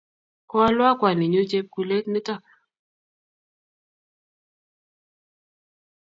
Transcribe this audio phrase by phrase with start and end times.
[0.49, 2.43] Koalwo kwaninnyu chepkulet nitok